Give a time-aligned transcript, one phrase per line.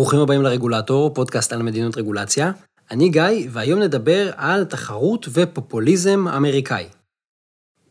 [0.00, 2.52] ברוכים הבאים לרגולטור, פודקאסט על מדיניות רגולציה.
[2.90, 6.88] אני גיא, והיום נדבר על תחרות ופופוליזם אמריקאי.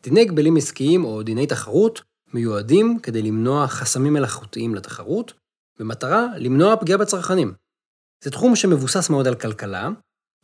[0.04, 2.02] דיני הגבלים עסקיים או דיני תחרות
[2.34, 5.34] מיועדים כדי למנוע חסמים מלאכותיים לתחרות,
[5.80, 7.54] במטרה למנוע פגיעה בצרכנים.
[8.23, 9.89] זה תחום שמבוסס מאוד על כלכלה,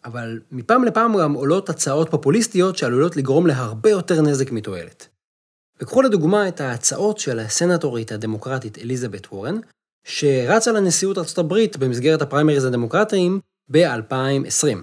[0.05, 5.07] אבל מפעם לפעם גם עולות הצעות פופוליסטיות שעלולות לגרום להרבה יותר נזק מתועלת.
[5.79, 9.59] וקחו לדוגמה את ההצעות של הסנטורית הדמוקרטית אליזבת וורן,
[10.05, 13.39] שרצה לנשיאות הברית במסגרת הפריימריז הדמוקרטיים
[13.71, 14.77] ב-2020.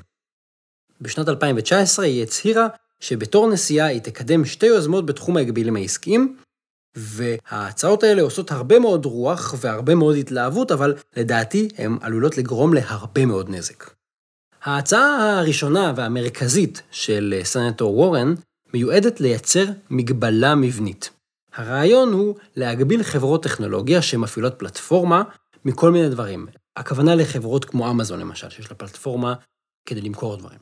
[1.01, 2.69] בשנת 2019 היא הצהירה
[3.01, 6.37] שבתור נשיאה היא תקדם שתי יוזמות בתחום ההגבילים העסקיים,
[6.97, 13.27] וההצעות האלה עושות הרבה מאוד רוח והרבה מאוד התלהבות, אבל לדעתי הן עלולות לגרום להרבה
[13.27, 13.91] מאוד נזק.
[14.63, 18.35] ההצעה הראשונה והמרכזית של סנטור וורן
[18.75, 21.11] מיועדת לייצר מגבלה מבנית.
[21.55, 25.23] הרעיון הוא להגביל חברות טכנולוגיה שמפעילות פלטפורמה
[25.65, 26.47] מכל מיני דברים.
[26.77, 29.35] הכוונה לחברות כמו אמזון למשל, שיש לה פלטפורמה
[29.87, 30.59] כדי למכור דברים.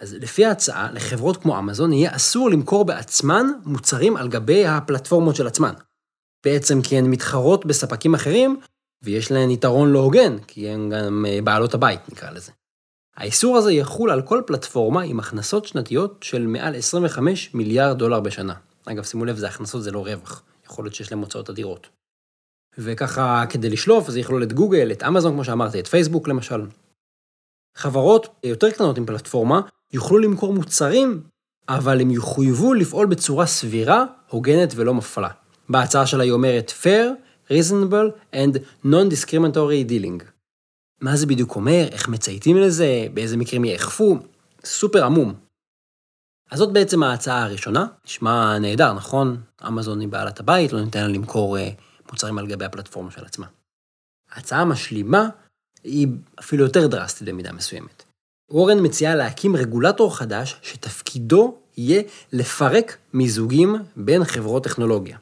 [0.00, 5.46] אז לפי ההצעה, לחברות כמו אמזון יהיה אסור למכור בעצמן מוצרים על גבי הפלטפורמות של
[5.46, 5.74] עצמן.
[6.44, 8.60] בעצם כי הן מתחרות בספקים אחרים,
[9.02, 12.52] ויש להן יתרון לא הוגן, כי הן גם אה, בעלות הבית, נקרא לזה.
[13.16, 18.54] האיסור הזה יחול על כל פלטפורמה עם הכנסות שנתיות של מעל 25 מיליארד דולר בשנה.
[18.86, 20.42] אגב, שימו לב, זה הכנסות, זה לא רווח.
[20.66, 21.88] יכול להיות שיש להם הוצאות אדירות.
[22.78, 26.66] וככה, כדי לשלוף, זה יכלול את גוגל, את אמזון, כמו שאמרתי, את פייסבוק למשל.
[27.76, 29.60] חברות יותר קטנות עם פלטפורמה
[29.92, 31.22] יוכלו למכור מוצרים,
[31.68, 35.28] אבל הם יחויבו לפעול בצורה סבירה, הוגנת ולא מפלה.
[35.68, 37.06] בהצעה שלה היא אומרת fair,
[37.50, 40.24] reasonable and non-discriminatory dealing.
[41.00, 44.18] מה זה בדיוק אומר, איך מצייתים לזה, באיזה מקרים יאכפו,
[44.64, 45.34] סופר עמום.
[46.50, 49.40] אז זאת בעצם ההצעה הראשונה, נשמע נהדר, נכון?
[49.66, 51.70] אמזון היא בעלת הבית, לא ניתן לה למכור אה,
[52.12, 53.46] מוצרים על גבי הפלטפורמה של עצמה.
[54.30, 55.28] ההצעה המשלימה
[55.84, 56.08] היא
[56.40, 58.04] אפילו יותר דרסטית במידה מסוימת.
[58.50, 65.18] וורן מציעה להקים רגולטור חדש שתפקידו יהיה לפרק מיזוגים בין חברות טכנולוגיה.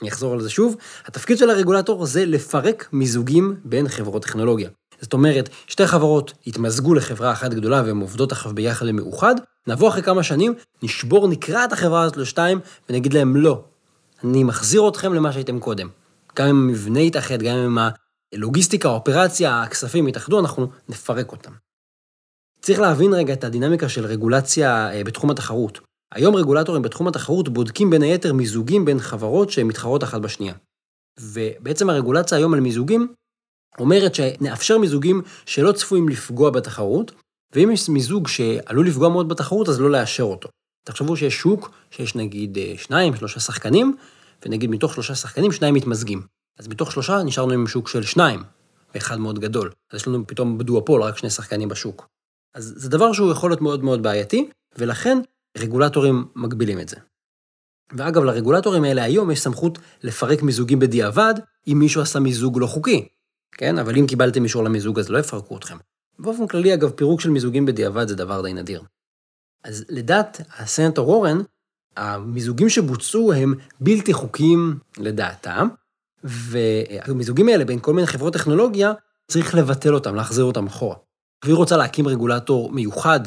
[0.00, 4.70] אני אחזור על זה שוב, התפקיד של הרגולטור זה לפרק מיזוגים בין חברות טכנולוגיה.
[5.00, 9.34] זאת אומרת, שתי חברות יתמזגו לחברה אחת גדולה והן עובדות עכשיו ביחד למאוחד,
[9.66, 12.60] נבוא אחרי כמה שנים, נשבור, נקרע את החברה הזאת לשתיים,
[12.90, 13.64] ונגיד להם לא,
[14.24, 15.88] אני מחזיר אתכם למה שהייתם קודם.
[16.36, 17.78] גם אם המבנה יתאחד, גם אם
[18.34, 21.52] הלוגיסטיקה, האופרציה, הכספים יתאחדו, אנחנו נפרק אותם.
[22.60, 25.80] צריך להבין רגע את הדינמיקה של רגולציה אה, בתחום התחרות.
[26.14, 30.54] היום רגולטורים בתחום התחרות בודקים בין היתר מיזוגים בין חברות שהן מתחרות אחת בשנייה.
[31.20, 33.14] ובעצם הרגולציה היום על מיזוגים
[33.78, 37.12] אומרת שנאפשר מיזוגים שלא צפויים לפגוע בתחרות,
[37.52, 40.48] ואם יש מיזוג שעלול לפגוע מאוד בתחרות, אז לא לאשר אותו.
[40.84, 43.96] תחשבו שיש שוק שיש נגיד אה, שניים, שלושה שחקנים,
[44.46, 46.22] ונגיד מתוך שלושה שחקנים שניים מתמזגים.
[46.58, 48.42] אז מתוך שלושה נשארנו עם שוק של שניים,
[48.94, 49.70] ואחד מאוד גדול.
[49.92, 52.06] אז יש לנו פתאום בדואפול רק שני שחקנים בשוק.
[52.54, 55.18] אז זה דבר שהוא יכול להיות מאוד מאוד בעייתי, ולכן
[55.58, 56.96] רגולטורים מגבילים את זה.
[57.92, 61.34] ואגב, לרגולטורים האלה היום יש סמכות לפרק מיזוגים בדיעבד,
[61.68, 63.08] אם מישהו עשה מיזוג לא חוקי,
[63.58, 63.78] כן?
[63.78, 65.76] אבל אם קיבלתם אישור למיזוג אז לא יפרקו אתכם.
[66.18, 68.82] באופן כללי, אגב, פירוק של מיזוגים בדיעבד זה דבר די נדיר.
[69.64, 71.38] אז לדעת הסנטור וורן,
[71.96, 75.68] המיזוגים שבוצעו הם בלתי חוקיים לדעתם,
[76.24, 78.92] והמיזוגים האלה בין כל מיני חברות טכנולוגיה,
[79.30, 80.96] צריך לבטל אותם, להחזיר אותם אחורה.
[81.44, 83.20] והיא רוצה להקים רגולטור מיוחד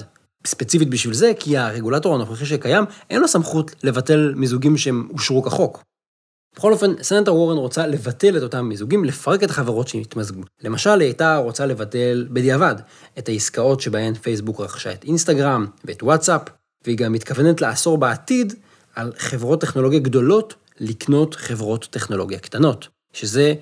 [0.48, 5.84] ספציפית בשביל זה, כי הרגולטור הנוכחי שקיים, אין לו סמכות לבטל מיזוגים שהם אושרו כחוק.
[6.58, 10.42] בכל אופן, סנטר וורן רוצה לבטל את אותם מיזוגים, לפרק את החברות שהתמזגו.
[10.64, 12.76] למשל, היא הייתה רוצה לבטל בדיעבד
[13.18, 16.42] את העסקאות שבהן פייסבוק רכשה את אינסטגרם ואת וואטסאפ,
[16.86, 18.54] והיא גם מתכוונת לאסור בעתיד
[18.96, 23.54] על חברות טכנולוגיה גדולות לקנות חברות טכנולוגיה קטנות, שזה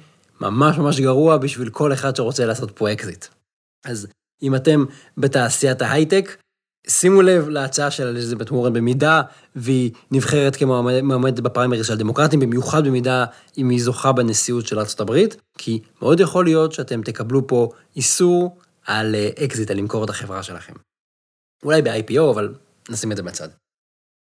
[0.42, 3.26] ממש ממש גרוע בשביל כל אחד שרוצה לעשות פה אקזיט.
[3.86, 4.08] אז
[4.44, 4.86] אם אתם
[5.18, 6.38] בתעשיית ההייטק,
[6.88, 9.22] שימו לב להצעה של אליזבת וורן במידה
[9.56, 13.26] והיא נבחרת כמועמדת בפריימריז של הדמוקרטים, במיוחד במידה
[13.58, 15.14] אם היא זוכה בנשיאות של ארה"ב,
[15.58, 20.74] כי מאוד יכול להיות שאתם תקבלו פה איסור על אקזיט, על למכור את החברה שלכם.
[21.64, 22.54] אולי ב-IPO, אבל
[22.90, 23.50] נשים את זה בצד.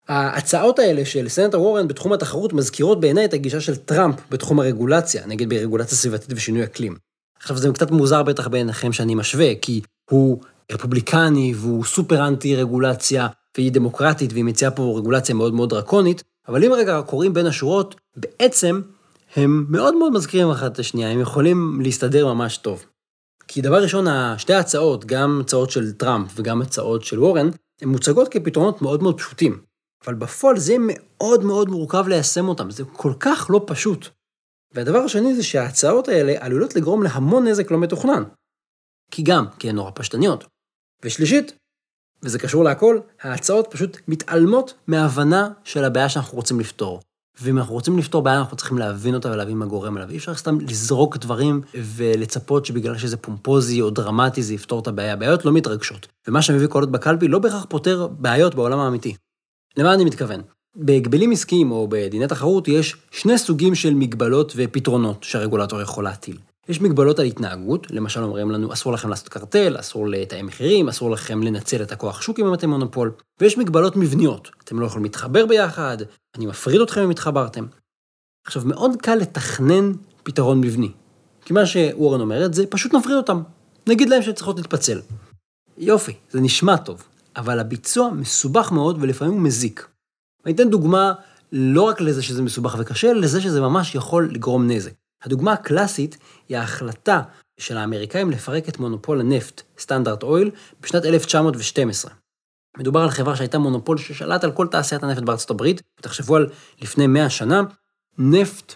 [0.07, 5.25] ההצעות האלה של סנטר וורן בתחום התחרות מזכירות בעיניי את הגישה של טראמפ בתחום הרגולציה,
[5.25, 6.95] נגיד ברגולציה סביבתית ושינוי אקלים.
[7.39, 10.41] עכשיו זה קצת מוזר בטח בעיניכם שאני משווה, כי הוא
[10.71, 13.27] רפובליקני והוא סופר אנטי רגולציה,
[13.57, 17.95] והיא דמוקרטית והיא מציעה פה רגולציה מאוד מאוד דרקונית, אבל אם רגע קוראים בין השורות,
[18.15, 18.81] בעצם
[19.35, 22.85] הם מאוד מאוד מזכירים אחת את השנייה, הם יכולים להסתדר ממש טוב.
[23.47, 24.05] כי דבר ראשון,
[24.37, 27.49] שתי ההצעות, גם הצעות של טראמפ וגם הצעות של וורן,
[27.81, 29.61] הן מוצגות כפתרונות מאוד מאוד פשוטים.
[30.05, 34.07] אבל בפועל זה מאוד מאוד מורכב ליישם אותם, זה כל כך לא פשוט.
[34.73, 38.23] והדבר השני זה שההצעות האלה עלולות לגרום להמון נזק לא מתוכנן.
[39.11, 40.45] כי גם, כי הן נורא פשטניות.
[41.05, 41.53] ושלישית,
[42.23, 47.01] וזה קשור להכל, ההצעות פשוט מתעלמות מההבנה של הבעיה שאנחנו רוצים לפתור.
[47.41, 50.09] ואם אנחנו רוצים לפתור בעיה, אנחנו צריכים להבין אותה ולהבין מה גורם אליו.
[50.09, 55.15] אי אפשר סתם לזרוק דברים ולצפות שבגלל שזה פומפוזי או דרמטי זה יפתור את הבעיה.
[55.15, 56.07] בעיות לא מתרגשות.
[56.27, 59.15] ומה שמביא קולות בקלפי לא בהכרח פותר בעיות בעולם האמיתי.
[59.77, 60.41] למה אני מתכוון?
[60.75, 66.37] בהגבלים עסקיים או בדיני תחרות יש שני סוגים של מגבלות ופתרונות שהרגולטור יכול להטיל.
[66.69, 71.11] יש מגבלות על התנהגות, למשל אומרים לנו אסור לכם לעשות קרטל, אסור לתאם מחירים, אסור
[71.11, 75.45] לכם לנצל את הכוח שוק אם אתם מונופול, ויש מגבלות מבניות, אתם לא יכולים להתחבר
[75.45, 75.97] ביחד,
[76.37, 77.65] אני מפריד אתכם אם התחברתם.
[78.45, 79.91] עכשיו, מאוד קל לתכנן
[80.23, 80.91] פתרון מבני,
[81.45, 83.41] כי מה שוורן אומרת זה פשוט נפריד אותם,
[83.87, 85.01] נגיד להם שצריכות להתפצל.
[85.77, 87.03] יופי, זה נשמע טוב,
[87.35, 89.87] אבל הביצוע מסובך מאוד ולפעמים הוא מזיק.
[90.45, 91.13] אני אתן דוגמה
[91.51, 94.91] לא רק לזה שזה מסובך וקשה, לזה שזה ממש יכול לגרום נזק.
[95.25, 96.17] הדוגמה הקלאסית
[96.49, 97.21] היא ההחלטה
[97.59, 100.51] של האמריקאים לפרק את מונופול הנפט, סטנדרט אויל,
[100.81, 102.11] בשנת 1912.
[102.77, 106.49] מדובר על חברה שהייתה מונופול ששלט על כל תעשיית הנפט בארצות הברית, ותחשבו על
[106.81, 107.61] לפני 100 שנה,
[108.17, 108.73] נפט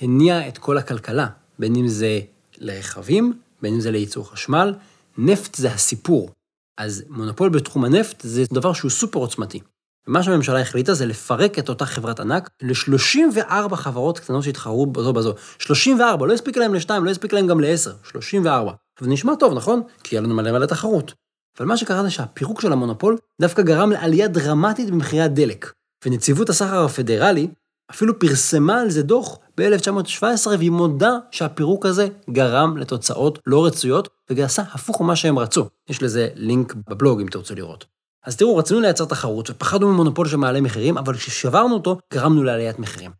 [0.00, 1.26] הניע את כל הכלכלה,
[1.58, 2.20] בין אם זה
[2.58, 4.74] לרכבים, בין אם זה לייצור חשמל,
[5.18, 6.30] נפט זה הסיפור.
[6.78, 9.60] אז מונופול בתחום הנפט זה דבר שהוא סופר עוצמתי.
[10.10, 15.34] ומה שהממשלה החליטה זה לפרק את אותה חברת ענק ל-34 חברות קטנות שהתחרו בזו בזו.
[15.58, 18.72] 34, לא הספיק להם ל-2, לא הספיק להם גם ל-10, 34.
[19.00, 19.82] וזה נשמע טוב, נכון?
[20.04, 21.14] כי היה לנו מלא מלא תחרות.
[21.58, 25.72] אבל מה שקרה זה שהפירוק של המונופול דווקא גרם לעלייה דרמטית במחירי הדלק.
[26.04, 27.48] ונציבות הסחר הפדרלי
[27.90, 34.62] אפילו פרסמה על זה דוח ב-1917, והיא מודה שהפירוק הזה גרם לתוצאות לא רצויות, וגעשה
[34.72, 35.68] הפוך ממה שהם רצו.
[35.90, 37.99] יש לזה לינק בבלוג אם תרצו לראות.
[38.30, 43.10] אז תראו, רצינו לייצר תחרות ופחדנו ממונופול שמעלה מחירים, אבל כששברנו אותו, גרמנו לעליית מחירים.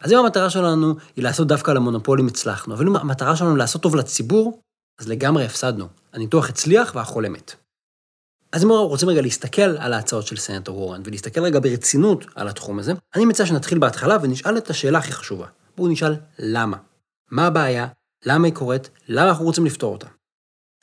[0.00, 3.96] אז אם המטרה שלנו היא לעשות דווקא למונופולים, הצלחנו, אבל אם המטרה שלנו לעשות טוב
[3.96, 4.60] לציבור,
[5.00, 5.86] אז לגמרי הפסדנו.
[6.12, 7.54] הניתוח הצליח והחולה מת.
[8.52, 12.78] אז אם רוצים רגע להסתכל על ההצעות של סנטור וורן ולהסתכל רגע ברצינות על התחום
[12.78, 15.46] הזה, אני מציע שנתחיל בהתחלה ונשאל את השאלה הכי חשובה.
[15.76, 16.76] בואו נשאל למה.
[17.30, 17.86] מה הבעיה?
[18.26, 18.90] למה היא קורית?
[19.08, 20.06] למה אנחנו רוצים לפתור אותה?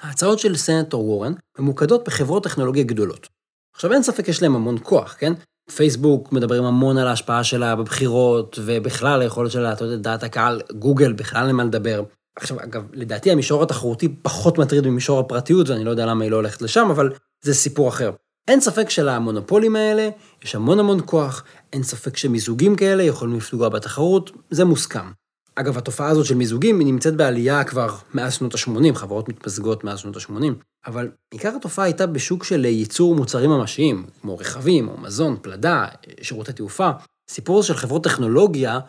[0.02, 3.37] ההצעות של סנטור וורן ממוקדות בחברות טכנולוגיה גדולות.
[3.78, 5.34] עכשיו אין ספק יש להם המון כוח, כן?
[5.76, 11.14] פייסבוק מדברים המון על ההשפעה שלה בבחירות, ובכלל היכולת שלה להטות את דעת הקהל, גוגל
[11.14, 12.04] בכלל אין מה לדבר.
[12.36, 16.36] עכשיו, אגב, לדעתי המישור התחרותי פחות מטריד ממישור הפרטיות, ואני לא יודע למה היא לא
[16.36, 17.10] הולכת לשם, אבל
[17.44, 18.12] זה סיפור אחר.
[18.48, 20.10] אין ספק שלמונופולים האלה
[20.44, 21.44] יש המון המון כוח,
[21.74, 25.12] אין ספק שמיזוגים כאלה יכולים לפגוע בתחרות, זה מוסכם.
[25.60, 30.00] אגב, התופעה הזאת של מיזוגים היא נמצאת בעלייה כבר מאז שנות ה-80, חברות מתמזגות מאז
[30.00, 30.44] שנות ה-80,
[30.88, 35.86] אבל עיקר התופעה הייתה בשוק של ייצור מוצרים ממשיים, כמו רכבים, או מזון, פלדה,
[36.22, 36.90] שירותי תעופה.
[37.30, 38.80] סיפור של חברות טכנולוגיה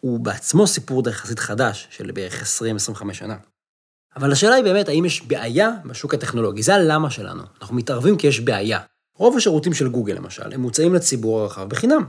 [0.00, 2.42] הוא בעצמו סיפור יחסית חדש, של בערך
[2.92, 3.36] 20-25 שנה.
[4.16, 6.62] אבל השאלה היא באמת, האם יש בעיה בשוק הטכנולוגי?
[6.62, 7.42] זה הלמה שלנו.
[7.60, 8.80] אנחנו מתערבים כי יש בעיה.
[9.18, 12.04] רוב השירותים של גוגל, למשל, הם מוצעים לציבור הרחב בחינם.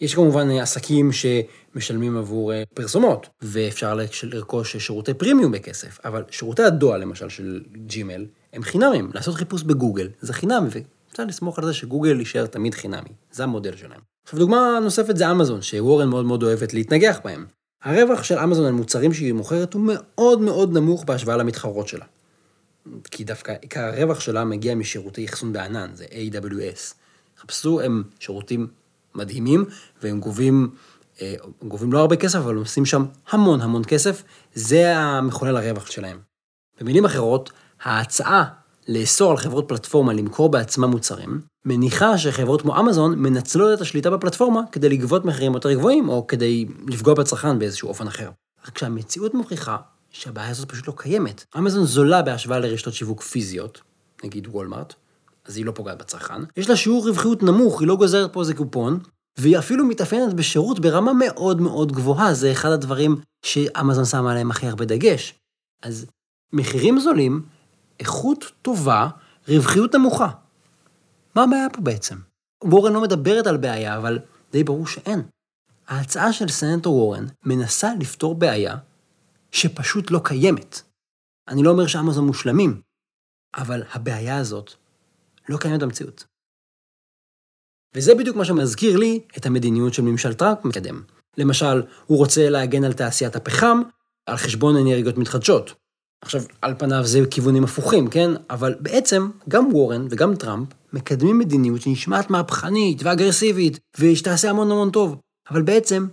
[0.00, 7.00] יש כמובן עסקים שמשלמים עבור אה, פרסומות, ואפשר לרכוש שירותי פרימיום בכסף, אבל שירותי הדואל,
[7.00, 9.10] למשל, של ג'ימל, הם חינמים.
[9.14, 13.10] לעשות חיפוש בגוגל זה חינמי, ואפשר לסמוך על זה שגוגל יישאר תמיד חינמי.
[13.32, 14.00] זה המודל שלהם.
[14.24, 17.46] עכשיו, דוגמה נוספת זה אמזון, שוורן מאוד מאוד אוהבת להתנגח בהם.
[17.82, 22.04] הרווח של אמזון על מוצרים שהיא מוכרת הוא מאוד מאוד נמוך בהשוואה למתחרות שלה.
[23.10, 26.94] כי דווקא עיקר הרווח שלה מגיע משירותי אחסון בענן, זה AWS.
[27.40, 28.66] חפשו, הם שירותים
[29.14, 29.64] מדהימים,
[30.02, 30.70] והם גובים,
[31.22, 34.22] אה, גובים לא הרבה כסף, אבל הם עושים שם המון המון כסף,
[34.54, 36.18] זה המחולל הרווח שלהם.
[36.80, 37.52] במילים אחרות,
[37.82, 38.44] ההצעה
[38.88, 44.60] לאסור על חברות פלטפורמה למכור בעצמם מוצרים, מניחה שחברות כמו אמזון מנצלות את השליטה בפלטפורמה
[44.72, 48.30] כדי לגבות מחירים יותר גבוהים, או כדי לפגוע בצרכן באיזשהו אופן אחר.
[48.68, 49.76] רק שהמציאות מוכיחה
[50.10, 51.44] שהבעיה הזאת פשוט לא קיימת.
[51.58, 53.80] אמזון זולה בהשוואה לרשתות שיווק פיזיות,
[54.24, 54.94] נגיד וולמארט,
[55.44, 56.42] אז היא לא פוגעת בצרכן.
[56.56, 59.00] יש לה שיעור רווחיות נמוך, היא לא גוזרת פה איזה קופון,
[59.38, 64.66] והיא אפילו מתאפיינת בשירות ברמה מאוד מאוד גבוהה, זה אחד הדברים שאמזון שמה עליהם הכי
[64.66, 65.34] הרבה דגש.
[65.82, 66.06] אז
[66.52, 67.42] מחירים זולים,
[68.00, 69.08] איכות טובה,
[69.48, 70.30] רווחיות נמוכה.
[71.34, 72.16] מה הבעיה פה בעצם?
[72.64, 74.18] וורן לא מדברת על בעיה, אבל
[74.52, 75.22] די ברור שאין.
[75.88, 78.76] ההצעה של סנטור וורן מנסה לפתור בעיה
[79.52, 80.82] שפשוט לא קיימת.
[81.48, 82.80] אני לא אומר שאמזון מושלמים,
[83.56, 84.74] אבל הבעיה הזאת
[85.48, 86.24] לא קיימת במציאות.
[87.94, 91.02] וזה בדיוק מה שמזכיר לי את המדיניות של ממשל טראמפ מקדם.
[91.38, 93.82] למשל, הוא רוצה להגן על תעשיית הפחם
[94.26, 95.74] על חשבון אנרגיות מתחדשות.
[96.24, 98.30] עכשיו, על פניו זה כיוונים הפוכים, כן?
[98.50, 105.16] אבל בעצם, גם וורן וגם טראמפ מקדמים מדיניות שנשמעת מהפכנית ואגרסיבית, ושתעשה המון המון טוב.
[105.50, 106.06] אבל בעצם,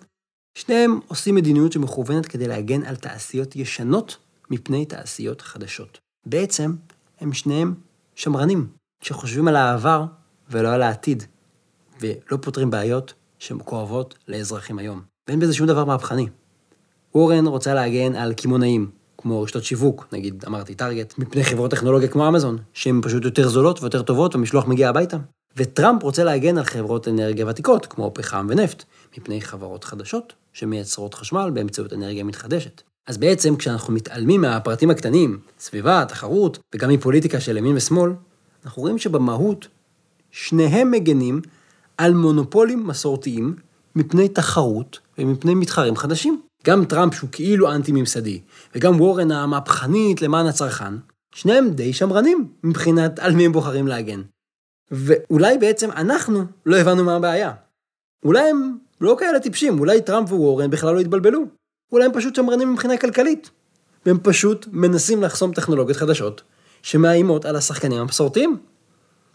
[0.58, 4.18] שניהם עושים מדיניות שמכוונת כדי להגן על תעשיות ישנות
[4.50, 6.00] מפני תעשיות חדשות.
[6.26, 6.76] בעצם,
[7.20, 7.74] הם שניהם
[8.16, 8.68] שמרנים,
[9.02, 10.04] שחושבים על העבר
[10.50, 11.24] ולא על העתיד,
[12.02, 15.02] ולא פותרים בעיות שהן כואבות לאזרחים היום.
[15.28, 16.28] ואין בזה שום דבר מהפכני.
[17.16, 22.28] וורן רוצה להגן על קמעונאים, כמו רשתות שיווק, נגיד אמרתי טארגט, מפני חברות טכנולוגיה כמו
[22.28, 25.18] אמזון, שהן פשוט יותר זולות ויותר טובות והמשלוח מגיע הביתה.
[25.58, 28.84] וטראמפ רוצה להגן על חברות אנרגיה ותיקות, כמו פחם ונפט,
[29.18, 32.82] מפני חברות חדשות שמייצרות חשמל באמצעות אנרגיה מתחדשת.
[33.08, 38.12] אז בעצם כשאנחנו מתעלמים מהפרטים הקטנים, סביבה, תחרות, וגם מפוליטיקה של ימין ושמאל,
[38.66, 39.68] אנחנו רואים שבמהות
[40.32, 41.42] שניהם מגנים
[41.98, 43.56] על מונופולים מסורתיים
[43.96, 46.42] מפני תחרות ומפני מתחרים חדשים.
[46.66, 48.42] גם טראמפ שהוא כאילו אנטי-ממסדי,
[48.76, 50.94] וגם וורן המהפכנית למען הצרכן,
[51.36, 54.22] שניהם די שמרנים מבחינת על מי הם בוחרים להגן.
[54.92, 57.52] ואולי בעצם אנחנו לא הבנו מה הבעיה.
[58.26, 61.46] אולי הם לא כאלה טיפשים, אולי טראמפ ווורן בכלל לא התבלבלו.
[61.92, 63.50] אולי הם פשוט שמרנים מבחינה כלכלית.
[64.06, 66.42] והם פשוט מנסים לחסום טכנולוגיות חדשות
[66.84, 68.58] שמאיימות על השחקנים המסורתיים.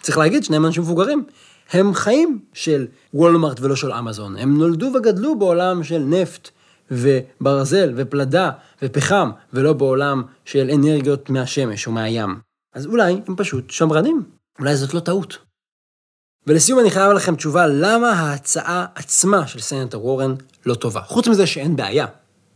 [0.00, 1.24] צריך להגיד, שניהם אנשים מבוגרים.
[1.72, 4.36] הם חיים של וולמרט ולא של אמזון.
[4.36, 6.48] הם נולדו וגדלו בעולם של נפט
[6.90, 8.50] וברזל ופלדה
[8.82, 12.40] ופחם, ולא בעולם של אנרגיות מהשמש או מהים.
[12.74, 14.22] אז אולי הם פשוט שמרנים.
[14.58, 15.38] אולי זאת לא טעות.
[16.46, 20.34] ולסיום אני חייב לכם תשובה למה ההצעה עצמה של סנטר וורן
[20.66, 21.00] לא טובה.
[21.00, 22.06] חוץ מזה שאין בעיה,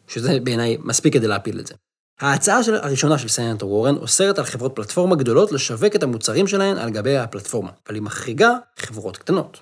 [0.09, 1.75] שזה בעיניי מספיק כדי להפיל את זה.
[2.21, 6.77] ההצעה של, הראשונה של סנטר וורן אוסרת על חברות פלטפורמה גדולות לשווק את המוצרים שלהן
[6.77, 9.61] על גבי הפלטפורמה, אבל היא מחריגה חברות קטנות.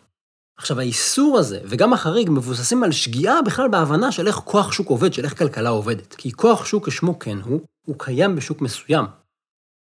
[0.59, 5.12] עכשיו, האיסור הזה, וגם החריג, מבוססים על שגיאה בכלל בהבנה של איך כוח שוק עובד,
[5.12, 6.15] של איך כלכלה עובדת.
[6.15, 9.05] כי כוח שוק כשמו כן הוא, הוא קיים בשוק מסוים.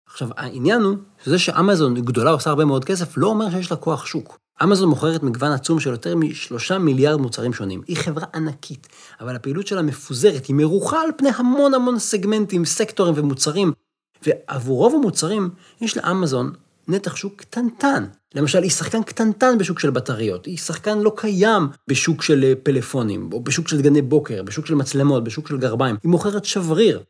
[0.08, 4.06] עכשיו, העניין הוא, שזה שאמזון גדולה עושה הרבה מאוד כסף, לא אומר שיש לה כוח
[4.06, 4.38] שוק.
[4.62, 7.82] אמזון מוכרת מגוון עצום של יותר משלושה מיליארד מוצרים שונים.
[7.86, 8.88] היא חברה ענקית,
[9.20, 13.72] אבל הפעילות שלה מפוזרת, היא מרוחה על פני המון המון סגמנטים, סקטורים ומוצרים.
[14.26, 16.52] ועבור רוב המוצרים, יש לאמזון
[16.88, 18.04] נתח שוק קטנטן.
[18.34, 23.30] למשל, היא שחקן קטנטן בשוק של בטריות, היא שחקן לא קיים בשוק של אה, פלאפונים,
[23.32, 25.96] או בשוק של דגני בוקר, בשוק של מצלמות, בשוק של גרביים.
[26.02, 27.02] היא מוכרת שבריר.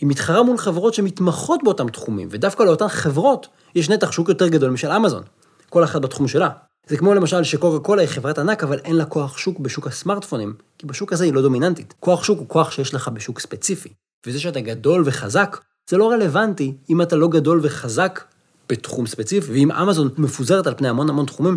[0.00, 4.70] היא מתחרה מול חברות שמתמחות באותם תחומים, ודווקא לאותן חברות יש נתח שוק יותר גדול
[4.70, 5.22] משל אמזון.
[5.68, 6.48] כל אחת בתחום שלה.
[6.86, 10.54] זה כמו למשל שקוקה קולה היא חברת ענק, אבל אין לה כוח שוק בשוק הסמארטפונים,
[10.78, 11.94] כי בשוק הזה היא לא דומיננטית.
[12.00, 13.88] כוח שוק הוא כוח שיש לך בשוק ספציפי.
[14.26, 15.56] וזה שאתה גדול וחזק,
[15.90, 18.20] זה לא רלוונטי אם אתה לא גדול וחזק
[18.68, 21.56] בתחום ספציפי, ואם אמזון מפוזרת על פני המון המון תחומים,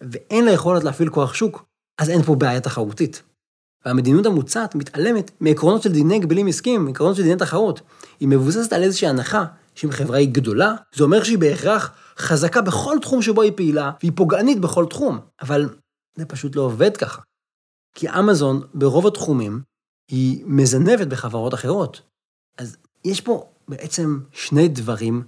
[0.00, 1.64] ואין לה יכולת להפעיל כוח שוק,
[1.98, 3.22] אז אין פה בעיה תחרותית.
[3.86, 7.80] והמדיניות המוצעת מתעלמת מעקרונות של דיני גבלים עסקיים, מעקרונות של דיני תחרות.
[8.20, 12.96] היא מבוססת על איזושהי הנחה שאם חברה היא גדולה, זה אומר שהיא בהכרח חזקה בכל
[13.02, 15.18] תחום שבו היא פעילה, והיא פוגענית בכל תחום.
[15.42, 15.68] אבל
[16.14, 17.22] זה פשוט לא עובד ככה.
[17.94, 19.62] כי אמזון, ברוב התחומים,
[20.10, 22.00] היא מזנבת בחברות אחרות.
[22.58, 25.22] אז יש פה בעצם שני דברים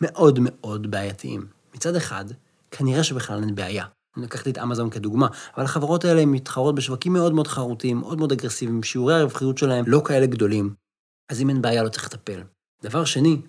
[0.00, 1.46] מאוד מאוד בעייתיים.
[1.74, 2.24] מצד אחד,
[2.70, 3.84] כנראה שבכלל אין בעיה.
[4.16, 8.32] אני לקחתי את אמזון כדוגמה, אבל החברות האלה מתחרות בשווקים מאוד מאוד חרוטים, מאוד מאוד
[8.32, 10.74] אגרסיביים, שיעורי הרווחיות שלהם לא כאלה גדולים.
[11.30, 12.42] אז אם אין בעיה, לא צריך לטפל.
[12.82, 13.40] דבר שני,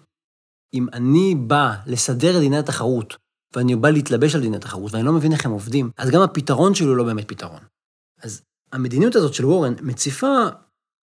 [0.78, 3.16] אם אני בא לסדר את דיני התחרות,
[3.56, 6.76] ואני בא להתלבש על דיני התחרות, ואני לא מבין איך הם עובדים, אז גם הפתרון
[6.76, 7.60] שלו לא באמת פתרון.
[8.24, 8.42] אז
[8.72, 10.46] המדיניות הזאת של וורן מציפה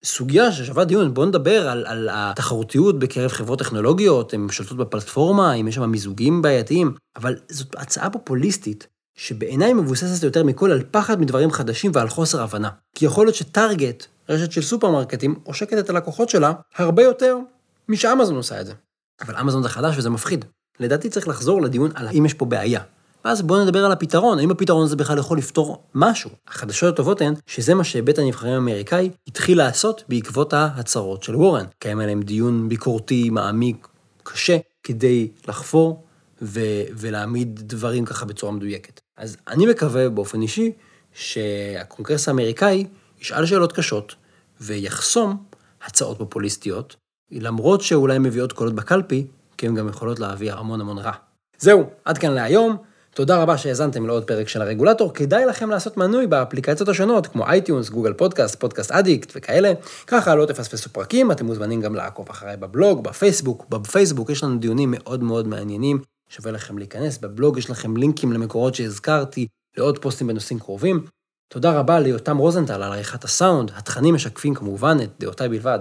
[0.05, 5.69] סוגיה ששווה דיון, בואו נדבר על, על התחרותיות בקרב חברות טכנולוגיות, הן שולטות בפלטפורמה, אם
[5.69, 8.87] יש שם מיזוגים בעייתיים, אבל זאת הצעה פופוליסטית,
[9.17, 12.71] שבעיניי מבוססת יותר מכל על פחד מדברים חדשים ועל חוסר הבנה.
[12.95, 17.39] כי יכול להיות שטארגט, רשת של סופרמרקטים, עושקת את הלקוחות שלה הרבה יותר
[17.89, 18.73] משאמזון עושה את זה.
[19.23, 20.45] אבל אמזון זה חדש וזה מפחיד.
[20.81, 22.81] לדעתי צריך לחזור לדיון על האם יש פה בעיה.
[23.25, 26.31] ואז בואו נדבר על הפתרון, האם הפתרון הזה בכלל יכול לפתור משהו.
[26.49, 31.65] החדשות הטובות הן שזה מה שבית הנבחרים האמריקאי התחיל לעשות בעקבות ההצהרות של וורן.
[31.79, 33.89] קיים עליהם דיון ביקורתי, מעמיק,
[34.23, 36.05] קשה, כדי לחפור
[36.43, 39.01] ו- ולהעמיד דברים ככה בצורה מדויקת.
[39.17, 40.73] אז אני מקווה באופן אישי
[41.13, 42.87] שהקונגרס האמריקאי
[43.21, 44.15] ישאל שאלות קשות
[44.61, 45.45] ויחסום
[45.85, 46.97] הצעות פופוליסטיות,
[47.33, 49.27] למרות שאולי הן מביאות קולות בקלפי,
[49.59, 51.13] כי הן גם יכולות להביא המון המון רע.
[51.59, 52.77] זהו, עד כאן להיום.
[53.15, 57.91] תודה רבה שהאזנתם לעוד פרק של הרגולטור, כדאי לכם לעשות מנוי באפליקציות השונות, כמו iTunes,
[57.91, 59.73] Google Podcast, Podcast Addict וכאלה,
[60.07, 64.95] ככה לא תפספסו פרקים, אתם מוזמנים גם לעקוב אחריי בבלוג, בפייסבוק, בפייסבוק יש לנו דיונים
[64.97, 69.47] מאוד מאוד מעניינים, שווה לכם להיכנס, בבלוג יש לכם לינקים למקורות שהזכרתי,
[69.77, 71.05] לעוד פוסטים בנושאים קרובים.
[71.49, 75.81] תודה רבה ליותם רוזנטל על עריכת הסאונד, התכנים משקפים כמובן את דעותיי בלבד.